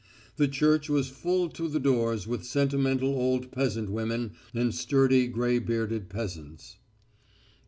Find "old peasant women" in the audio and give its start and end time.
3.13-4.31